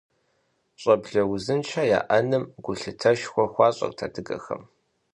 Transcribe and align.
ЩӀэблэ 0.81 1.21
узыншэ 1.33 1.83
яӀэным 1.99 2.43
гулъытэшхуэ 2.63 3.45
хуащӀырт 3.53 3.99
адыгэхэм. 4.05 4.61